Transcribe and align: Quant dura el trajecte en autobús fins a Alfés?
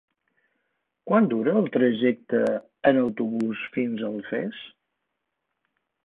Quant 1.09 1.25
dura 1.33 1.51
el 1.59 1.67
trajecte 1.75 2.39
en 2.91 2.99
autobús 3.01 3.61
fins 3.75 4.01
a 4.01 4.09
Alfés? 4.13 4.63